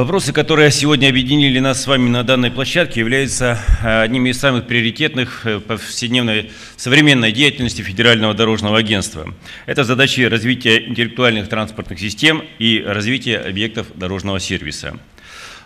[0.00, 4.66] Вопросы, которые сегодня объединили нас с вами на данной площадке, являются э, одними из самых
[4.66, 9.30] приоритетных в повседневной современной деятельности Федерального дорожного агентства.
[9.66, 14.96] Это задачи развития интеллектуальных транспортных систем и развития объектов дорожного сервиса.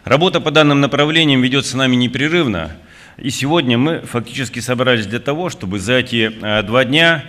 [0.03, 2.77] Работа по данным направлениям ведется нами непрерывно,
[3.19, 7.25] и сегодня мы фактически собрались для того, чтобы за эти э, два дня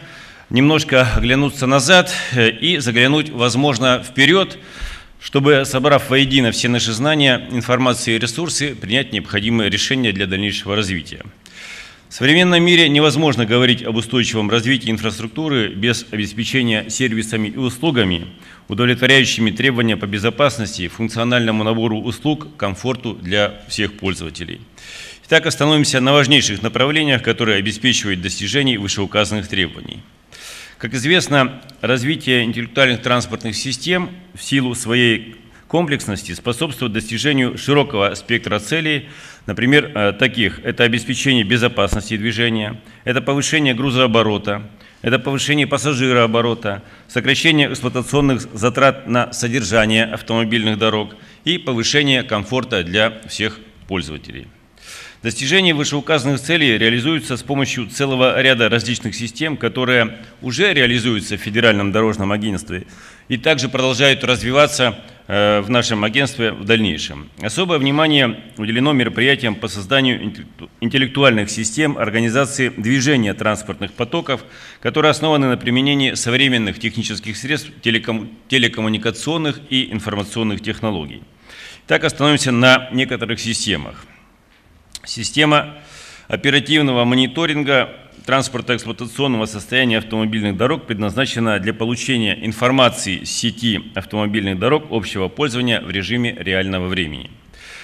[0.50, 4.58] немножко оглянуться назад э, и заглянуть, возможно, вперед,
[5.26, 11.24] чтобы, собрав воедино все наши знания, информации и ресурсы, принять необходимые решения для дальнейшего развития.
[12.10, 18.28] В современном мире невозможно говорить об устойчивом развитии инфраструктуры без обеспечения сервисами и услугами,
[18.68, 24.62] удовлетворяющими требования по безопасности, функциональному набору услуг, комфорту для всех пользователей.
[25.26, 30.04] Итак, остановимся на важнейших направлениях, которые обеспечивают достижение вышеуказанных требований.
[30.86, 35.36] Как известно, развитие интеллектуальных транспортных систем в силу своей
[35.68, 39.10] комплексности способствует достижению широкого спектра целей,
[39.48, 40.60] например, э, таких.
[40.64, 44.62] Это обеспечение безопасности движения, это повышение грузооборота,
[45.02, 53.60] это повышение пассажирооборота, сокращение эксплуатационных затрат на содержание автомобильных дорог и повышение комфорта для всех
[53.88, 54.46] пользователей.
[55.24, 61.92] Достижение вышеуказанных целей реализуется с помощью целого ряда различных систем, которые уже реализуются в Федеральном
[61.92, 62.86] дорожном агентстве
[63.28, 67.30] и также продолжают развиваться э, в нашем агентстве в дальнейшем.
[67.42, 70.32] Особое внимание уделено мероприятиям по созданию
[70.80, 74.44] интеллектуальных систем организации движения транспортных потоков,
[74.80, 81.24] которые основаны на применении современных технических средств телеком, телекоммуникационных и информационных технологий.
[81.88, 84.06] Так остановимся на некоторых системах.
[85.06, 85.76] Система
[86.28, 87.90] оперативного мониторинга
[88.26, 95.92] транспортно-эксплуатационного состояния автомобильных дорог предназначена для получения информации с сети автомобильных дорог общего пользования в
[95.92, 97.30] режиме реального времени.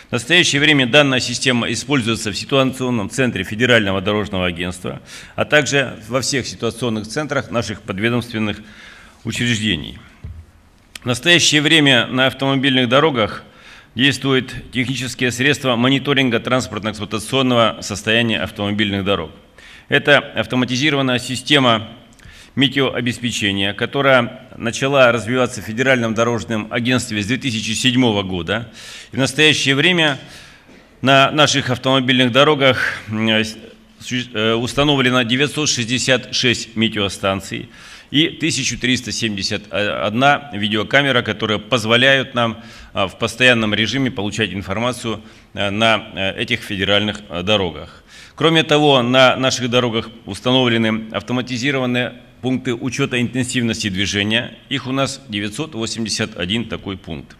[0.09, 4.99] В настоящее время данная система используется в ситуационном центре Федерального дорожного агентства,
[5.35, 8.59] а также во всех ситуационных центрах наших подведомственных
[9.23, 9.99] учреждений.
[11.01, 13.43] В настоящее время на автомобильных дорогах
[13.95, 19.31] действуют технические средства мониторинга транспортно-эксплуатационного состояния автомобильных дорог.
[19.89, 21.89] Это автоматизированная система
[22.55, 28.71] метеообеспечения, которая начала развиваться в Федеральном дорожном агентстве с 2007 года.
[29.11, 30.17] И в настоящее время
[31.01, 32.77] на наших автомобильных дорогах
[33.09, 37.69] э, установлено 966 метеостанций
[38.11, 42.61] и 1371 видеокамера, которые позволяют нам
[42.93, 45.21] а, в постоянном режиме получать информацию
[45.53, 48.03] а, на э, этих федеральных а, дорогах.
[48.35, 54.57] Кроме того, на наших дорогах установлены автоматизированные пункты учета интенсивности движения.
[54.69, 57.37] Их у нас 981 такой пункт.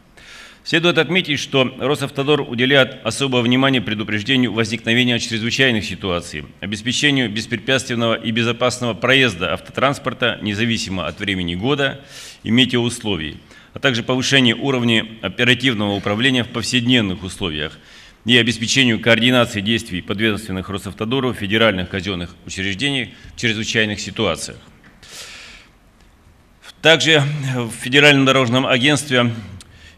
[0.63, 8.93] Следует отметить, что Росавтодор уделяет особое внимание предупреждению возникновения чрезвычайных ситуаций, обеспечению беспрепятственного и безопасного
[8.93, 12.01] проезда автотранспорта независимо от времени года
[12.43, 13.39] и метеоусловий,
[13.73, 17.79] а также повышению уровня оперативного управления в повседневных условиях
[18.25, 24.57] и обеспечению координации действий подведомственных Росавтодору в федеральных казенных учреждениях в чрезвычайных ситуациях.
[26.83, 27.23] Также
[27.55, 29.31] в Федеральном дорожном агентстве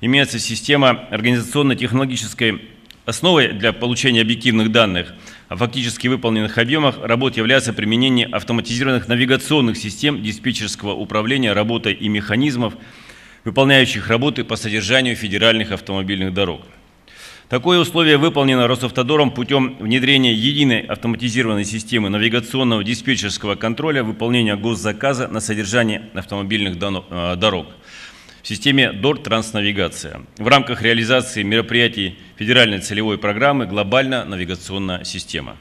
[0.06, 2.62] имеется система организационно-технологической
[3.06, 5.14] основой для получения объективных данных
[5.48, 12.74] о фактически выполненных объемах работ является применение автоматизированных навигационных систем диспетчерского управления работой и механизмов,
[13.46, 16.64] выполняющих работы по содержанию федеральных автомобильных дорог.
[17.48, 25.40] Такое условие выполнено Росавтодором путем внедрения единой автоматизированной системы навигационного диспетчерского контроля выполнения госзаказа на
[25.40, 27.68] содержание автомобильных э, дорог–
[28.44, 35.56] в системе ДОР «Транснавигация» в рамках реализации мероприятий федеральной целевой программы «Глобальная навигационная система».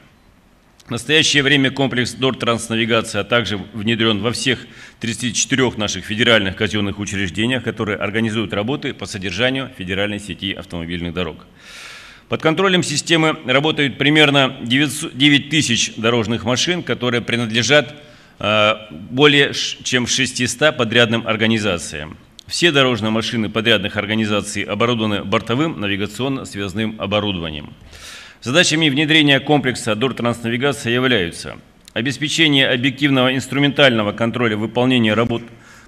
[0.85, 4.67] В настоящее время комплекс ДОР «Транснавигация» а также внедрен во всех
[4.99, 11.37] 34 наших федеральных казенных учреждениях, которые организуют работы по содержанию федеральной сети автомобильных дорог.
[12.27, 17.95] Под контролем системы работают примерно 9 тысяч дорожных машин, которые принадлежат
[18.39, 22.17] э, более чем 600 подрядным организациям.
[22.47, 27.73] Все дорожные машины подрядных организаций оборудованы бортовым навигационно-связным оборудованием.
[28.41, 31.57] Задачами внедрения комплекса ДОР-транснавигация являются
[31.93, 35.43] обеспечение объективного инструментального контроля выполнения работ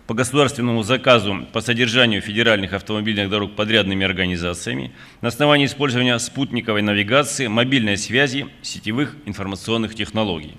[0.07, 7.48] по государственному заказу по содержанию федеральных автомобильных дорог подрядными организациями на основании использования спутниковой навигации,
[7.48, 10.54] мобильной связи, сетевых информационных технологий.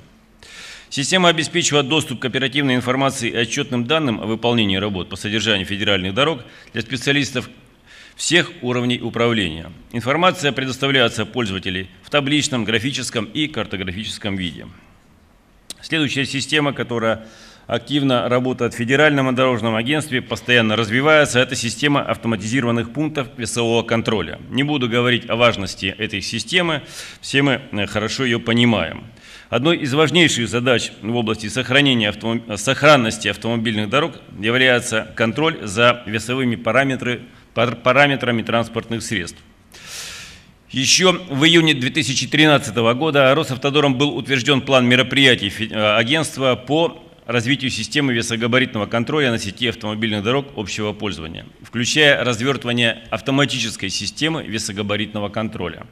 [0.88, 6.14] Система обеспечивает доступ к оперативной информации и отчетным данным о выполнении работ по содержанию федеральных
[6.14, 6.42] дорог
[6.72, 7.50] для специалистов
[8.14, 9.70] всех уровней управления.
[9.92, 14.66] Информация предоставляется пользователей в табличном, графическом и картографическом виде.
[15.82, 17.26] Следующая система, которая
[17.66, 24.40] активно работает в Федеральном дорожном агентстве, постоянно развивается, это система автоматизированных пунктов весового контроля.
[24.50, 26.82] Не буду говорить о важности этой системы,
[27.20, 29.04] все мы э, хорошо ее понимаем.
[29.48, 32.42] Одной из важнейших задач в области сохранения автомоб...
[32.56, 37.22] сохранности автомобильных дорог является контроль за весовыми параметры...
[37.54, 39.38] параметрами транспортных средств.
[40.70, 48.12] Еще в июне 2013 года Росавтодором был утвержден план мероприятий э, агентства по развитию системы
[48.14, 55.86] весогабаритного контроля на сети автомобильных дорог общего пользования, включая развертывание автоматической системы весогабаритного контроля.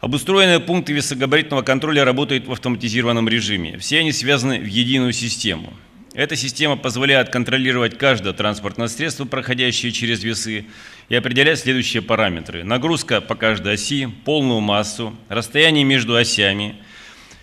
[0.00, 3.76] Обустроенные пункты весогабаритного контроля работают в автоматизированном режиме.
[3.76, 5.74] Все они связаны в единую систему.
[6.14, 10.64] Эта система позволяет контролировать каждое транспортное средство, проходящее через весы,
[11.10, 12.64] и определять следующие параметры.
[12.64, 16.76] Нагрузка по каждой оси, полную массу, расстояние между осями,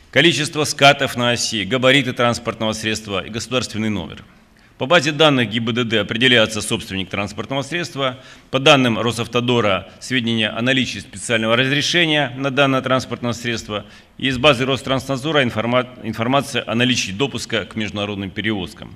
[0.10, 4.24] количество скатов на оси, габариты транспортного средства и государственный номер–
[4.78, 8.20] по базе данных ГИБДД определяется собственник транспортного средства.
[8.52, 13.86] По данным Росавтодора сведения о наличии специального разрешения на данное транспортное средство.
[14.20, 18.96] И из базы Ространснадзора информация о наличии допуска к международным перевозкам.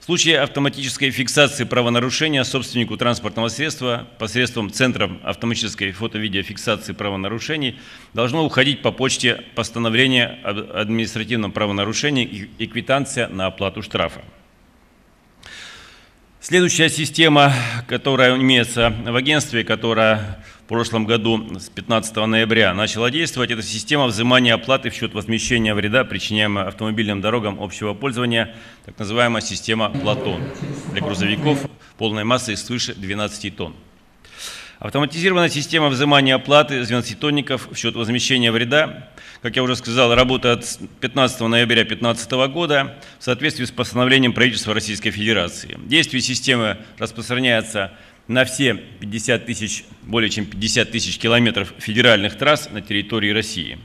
[0.00, 7.78] В случае автоматической фиксации правонарушения собственнику транспортного средства посредством Центра автоматической фото-видеофиксации правонарушений
[8.12, 14.20] должно уходить по почте постановление об административном правонарушении и квитанция на оплату штрафа.
[16.48, 17.52] Следующая система,
[17.88, 24.06] которая имеется в агентстве, которая в прошлом году с 15 ноября начала действовать, это система
[24.06, 28.54] взимания оплаты в счет возмещения вреда, причиняемого автомобильным дорогам общего пользования,
[28.84, 30.40] так называемая система Платон
[30.92, 31.66] для грузовиков
[31.98, 33.74] полной массой свыше 12 тонн.
[34.78, 39.08] Автоматизированная система взимания оплаты с 12-тонников в счет возмещения вреда,
[39.42, 44.74] как я уже сказал, работает с 15 ноября 2015 года в соответствии с постановлением правительства
[44.74, 45.78] Российской Федерации.
[45.84, 47.92] Действие системы распространяется
[48.28, 53.78] на все 50 тысяч, более чем 50 тысяч километров федеральных трасс на территории России.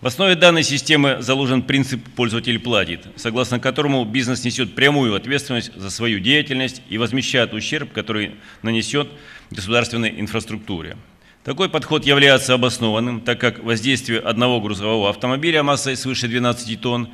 [0.00, 5.90] В основе данной системы заложен принцип «пользователь платит», согласно которому бизнес несет прямую ответственность за
[5.90, 9.08] свою деятельность и возмещает ущерб, который нанесет
[9.50, 10.96] государственной инфраструктуре.
[11.42, 17.08] Такой подход является обоснованным, так как воздействие одного грузового автомобиля массой свыше 12 тонн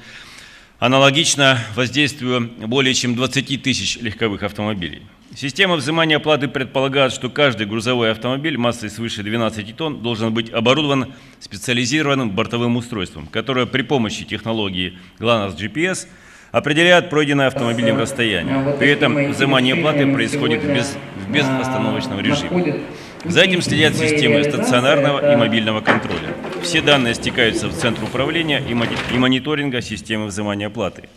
[0.81, 5.03] аналогично воздействию более чем 20 тысяч легковых автомобилей.
[5.37, 11.15] Система взимания оплаты предполагает, что каждый грузовой автомобиль массой свыше 12 тонн должен быть оборудован
[11.39, 16.09] специализированным бортовым устройством, которое при помощи технологии GLONASS GPS
[16.51, 18.75] определяет пройденное автомобилем расстояние.
[18.79, 22.81] При этом взимание оплаты происходит без, в безостановочном режиме.
[23.29, 26.35] За этим следят системы стационарного и мобильного контроля.
[26.63, 31.09] Все данные стекаются в Центр управления и мониторинга системы взимания оплаты.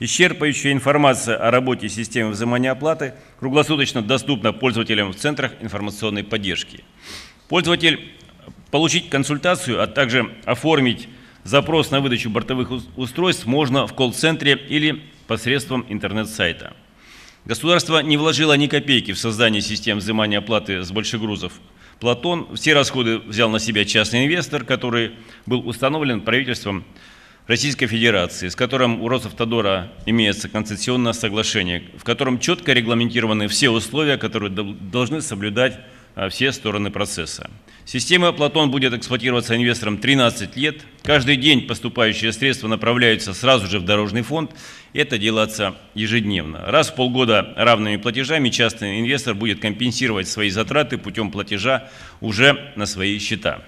[0.00, 6.82] Исчерпывающая информация о работе системы взимания оплаты круглосуточно доступна пользователям в центрах информационной поддержки.
[7.48, 8.12] Пользователь
[8.70, 11.08] получить консультацию, а также оформить
[11.44, 16.72] запрос на выдачу бортовых устройств можно в колл-центре или посредством интернет-сайта.
[17.44, 21.52] Государство не вложило ни копейки в создание систем взимания оплаты с большегрузов.
[21.98, 25.12] Платон все расходы взял на себя частный инвестор, который
[25.44, 26.84] был установлен правительством
[27.48, 34.18] Российской Федерации, с которым у Росавтодора имеется концессионное соглашение, в котором четко регламентированы все условия,
[34.18, 35.80] которые должны соблюдать
[36.30, 37.50] все стороны процесса.
[37.84, 40.82] Система Платон будет эксплуатироваться инвестором 13 лет.
[41.02, 44.52] Каждый день поступающие средства направляются сразу же в дорожный фонд.
[44.92, 46.64] Это делается ежедневно.
[46.66, 51.88] Раз в полгода равными платежами частный инвестор будет компенсировать свои затраты путем платежа
[52.20, 53.62] уже на свои счета.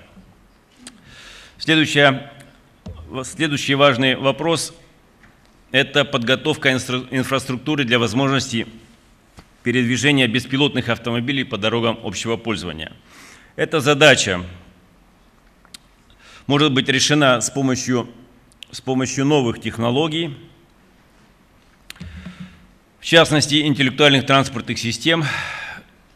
[1.58, 2.30] Следующая
[3.22, 4.74] Следующий важный вопрос–
[5.70, 8.66] это подготовка инфраструктуры для возможности
[9.64, 12.92] передвижения беспилотных автомобилей по дорогам общего пользования.
[13.56, 14.44] Эта задача
[16.46, 18.08] может быть решена с помощью,
[18.70, 20.36] с помощью новых технологий,
[23.00, 25.24] в частности, интеллектуальных транспортных систем.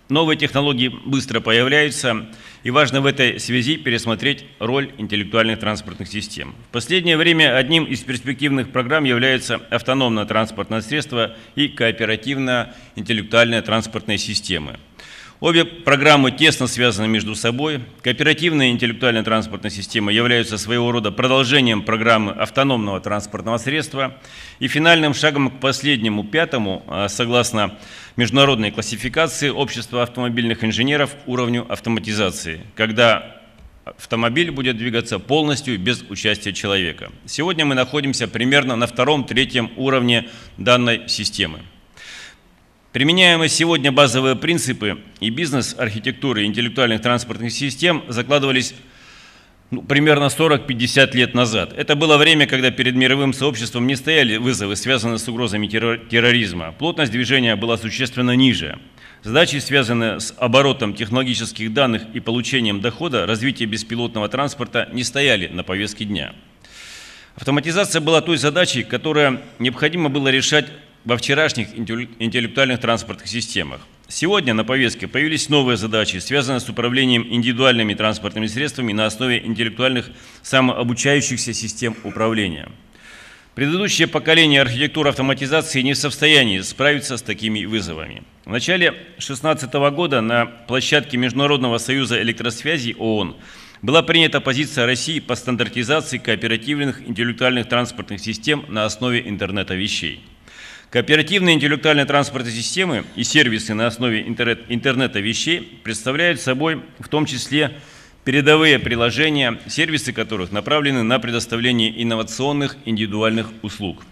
[0.09, 2.29] Новые технологии быстро появляются–
[2.63, 6.55] и важно в этой связи пересмотреть роль интеллектуальных транспортных систем.
[6.69, 14.19] В последнее время одним из перспективных программ является автономное транспортное средство и кооперативная интеллектуальная транспортная
[14.19, 14.77] система.
[15.41, 17.81] Обе программы тесно связаны между собой.
[18.03, 24.17] Кооперативная интеллектуальная транспортная система являются своего рода продолжением программы автономного транспортного средства
[24.59, 27.79] и финальным шагом к последнему, пятому, а, согласно
[28.17, 33.37] международной классификации Общества автомобильных инженеров уровню автоматизации, когда
[33.85, 37.13] автомобиль будет двигаться полностью без участия человека.
[37.27, 41.61] Сегодня мы находимся примерно на втором-третьем уровне данной системы.
[42.93, 48.75] Применяемые сегодня базовые принципы и бизнес-архитектуры интеллектуальных транспортных систем закладывались
[49.71, 51.75] ну, примерно 40-50 лет назад.
[51.77, 56.73] Это было время, когда перед мировым сообществом не стояли вызовы, связанные с угрозами терроризма.
[56.79, 58.79] Плотность движения была существенно ниже.
[59.23, 65.63] Задачи, связанные с оборотом технологических данных и получением дохода, развитие беспилотного транспорта не стояли на
[65.63, 66.33] повестке дня.
[67.37, 70.69] Автоматизация была той задачей, которая необходимо было решать
[71.09, 73.81] во вчерашних интеллектуальных транспортных системах.
[74.09, 80.11] Сегодня на повестке появились новые задачи, связанные с управлением индивидуальными транспортными средствами на основе интеллектуальных
[80.43, 82.69] самообучающихся систем управления.
[83.55, 88.23] Предыдущее поколение архитектуры автоматизации не в состоянии справиться с такими вызовами.
[88.45, 93.35] В начале 2016 года на площадке Международного союза электросвязи ООН
[93.81, 100.23] была принята позиция России по стандартизации кооперативных интеллектуальных транспортных систем на основе интернета вещей.
[100.91, 107.27] Кооперативные интеллектуальные транспортные системы и сервисы на основе интернет, интернета вещей представляют собой в том
[107.27, 107.79] числе
[108.25, 114.03] передовые приложения, сервисы которых направлены на предоставление инновационных индивидуальных услуг.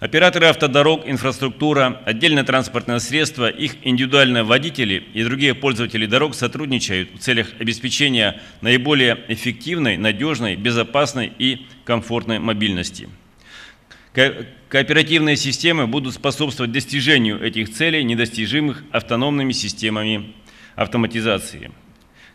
[0.00, 7.18] Операторы автодорог, инфраструктура, отдельное транспортное средство, их индивидуальные водители и другие пользователи дорог сотрудничают в
[7.18, 13.08] целях обеспечения наиболее эффективной, надежной, безопасной и комфортной мобильности.
[14.14, 20.32] Кооперативные системы будут способствовать достижению этих целей, недостижимых автономными системами
[20.76, 21.72] автоматизации.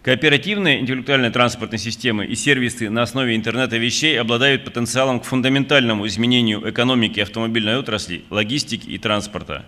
[0.02, 6.70] Кооперативные интеллектуальные транспортные системы и сервисы на основе интернета вещей обладают потенциалом к фундаментальному изменению
[6.70, 9.66] экономики автомобильной отрасли, логистики и транспорта,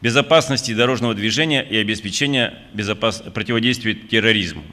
[0.00, 3.22] безопасности дорожного движения и обеспечения безопас...
[3.32, 4.64] противодействия терроризму.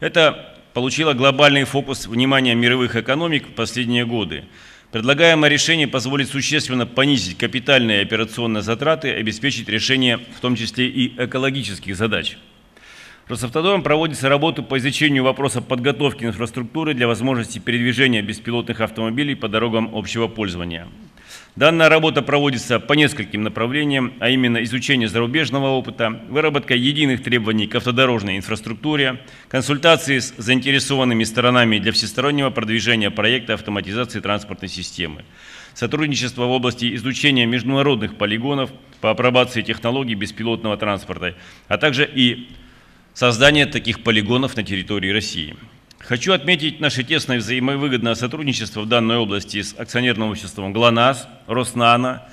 [0.00, 4.44] Это получило глобальный фокус внимания мировых экономик в последние годы.
[4.92, 10.86] Предлагаемое решение позволит существенно понизить капитальные и операционные затраты и обеспечить решение в том числе
[10.86, 12.36] и экологических задач.
[13.26, 19.90] Росавтодором проводится работа по изучению вопроса подготовки инфраструктуры для возможности передвижения беспилотных автомобилей по дорогам
[19.94, 20.86] общего пользования.
[21.54, 27.74] Данная работа проводится по нескольким направлениям, а именно изучение зарубежного опыта, выработка единых требований к
[27.74, 35.26] автодорожной инфраструктуре, консультации с заинтересованными сторонами для всестороннего продвижения проекта автоматизации транспортной системы,
[35.74, 38.70] сотрудничество в области изучения международных полигонов
[39.02, 41.34] по апробации технологий беспилотного транспорта,
[41.68, 42.48] а также и
[43.12, 45.54] создание таких полигонов на территории России.
[46.04, 52.26] Хочу отметить наше тесное взаимовыгодное сотрудничество в данной области с акционерным обществом ГЛОНАСС, Роснано,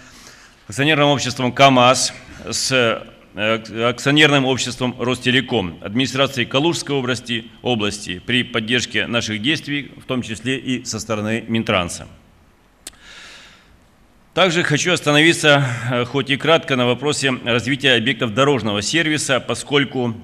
[0.68, 2.14] акционерным обществом КАМАЗ,
[2.50, 2.72] с
[3.36, 10.58] э, акционерным обществом Ростелеком, администрацией Калужской области, области при поддержке наших действий, в том числе
[10.58, 12.08] и со стороны Минтранса.
[14.34, 20.16] Также хочу остановиться, э, хоть и кратко, на вопросе развития объектов дорожного сервиса, поскольку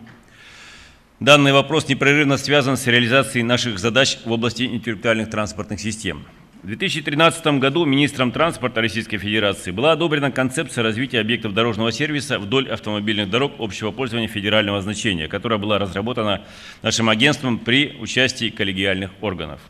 [1.21, 6.25] Данный вопрос непрерывно связан с реализацией наших задач в области интеллектуальных транспортных систем.
[6.61, 12.69] В 2013 году министром транспорта Российской Федерации была одобрена концепция развития объектов дорожного сервиса вдоль
[12.69, 16.43] автомобильных дорог общего пользования федерального значения, которая была разработана
[16.81, 19.61] нашим агентством при участии коллегиальных органов.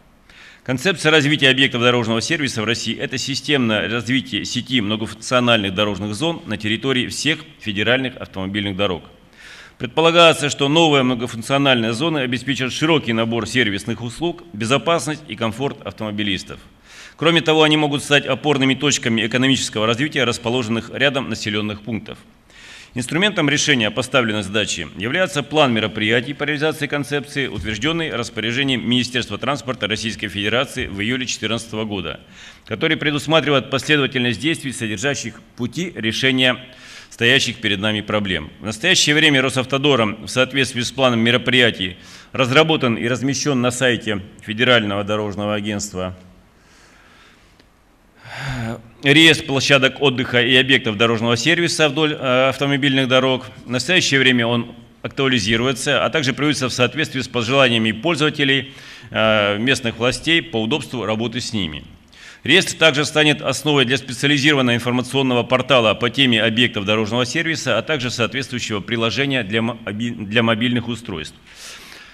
[0.64, 6.58] Концепция развития объектов дорожного сервиса в России– это системное развитие сети многофункциональных дорожных зон на
[6.58, 9.04] территории всех федеральных автомобильных дорог–
[9.78, 16.60] Предполагается, что новая многофункциональная зона обеспечит широкий набор сервисных услуг, безопасность и комфорт автомобилистов.
[17.18, 22.18] Кроме того, они могут стать опорными точками экономического развития расположенных рядом населенных пунктов.
[22.94, 30.30] Инструментом решения поставленной задачи является план мероприятий по реализации концепции, утвержденный распоряжением Министерства транспорта Российской
[30.30, 32.22] Федерации в июле 2014 года,
[32.66, 36.58] который предусматривает последовательность действий, содержащих пути решения
[37.16, 38.52] стоящих перед нами проблем.
[38.60, 41.96] В настоящее время Росавтодором в соответствии с планом мероприятий
[42.34, 46.14] разработан и размещен на сайте Федерального дорожного агентства
[49.02, 53.46] реестр площадок отдыха и объектов дорожного сервиса вдоль э, автомобильных дорог.
[53.66, 58.74] В настоящее время он актуализируется, а также приводится в соответствии с пожеланиями пользователей,
[59.12, 61.86] э, местных властей по удобству работы с ними.
[62.46, 68.12] Реестр также станет основой для специализированного информационного портала по теме объектов дорожного сервиса, а также
[68.12, 71.36] соответствующего приложения для, мобильных устройств.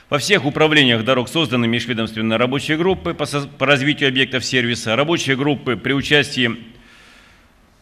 [0.09, 5.91] Во всех управлениях дорог созданы межведомственные рабочие группы по развитию объектов сервиса, рабочие группы при
[5.91, 6.59] участии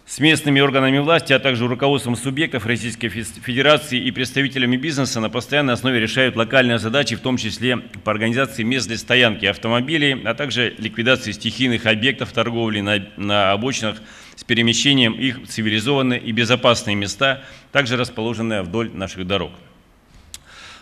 [0.10, 5.76] с местными органами власти, а также руководством субъектов Российской Федерации и представителями бизнеса на постоянной
[5.76, 10.74] основе решают локальные задачи, в том числе по организации мест для стоянки автомобилей, а также
[10.80, 14.02] ликвидации стихийных объектов торговли на, на обочинах
[14.36, 19.52] с перемещением их в цивилизованные и безопасные места, также расположенные вдоль наших дорог.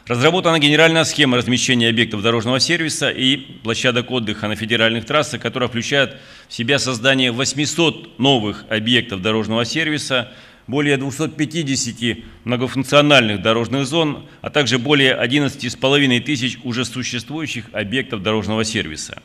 [0.07, 6.15] Разработана генеральная схема размещения объектов дорожного сервиса и площадок отдыха на федеральных трассах, которая включает
[6.47, 10.31] в себя создание 800 новых объектов дорожного сервиса,
[10.65, 19.21] более 250 многофункциональных дорожных зон, а также более 11,5 тысяч уже существующих объектов дорожного сервиса.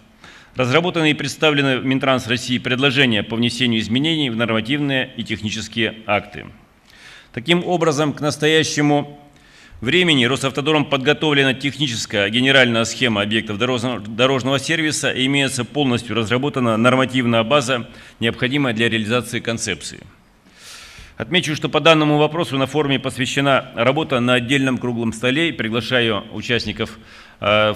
[0.56, 6.46] Разработаны и представлены в Минтранс России предложения по внесению изменений в нормативные и технические акты.
[7.32, 9.20] Таким образом, к настоящему
[9.82, 17.88] времени Росавтодором подготовлена техническая генеральная схема объектов дорожного, сервиса и имеется полностью разработана нормативная база,
[18.20, 19.98] необходимая для реализации концепции.
[21.16, 26.98] Отмечу, что по данному вопросу на форуме посвящена работа на отдельном круглом столе приглашаю участников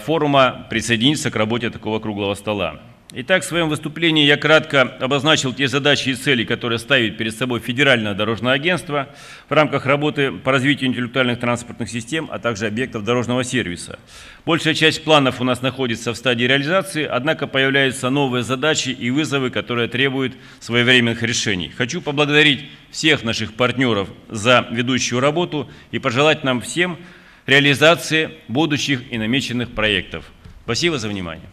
[0.04, 2.80] форума присоединиться к работе такого круглого стола.
[3.18, 7.60] Итак, в своем выступлении я кратко обозначил те задачи и цели, которые ставит перед собой
[7.60, 9.08] Федеральное дорожное агентство
[9.48, 14.00] в рамках работы по развитию интеллектуальных транспортных систем, а также объектов дорожного сервиса.
[14.44, 19.50] Большая часть планов у нас находится в стадии реализации, однако появляются новые задачи и вызовы,
[19.50, 21.72] которые требуют своевременных решений.
[21.76, 26.98] Хочу поблагодарить всех наших партнеров за ведущую работу и пожелать нам всем
[27.46, 30.24] реализации будущих и намеченных проектов.
[30.64, 31.48] Спасибо за внимание.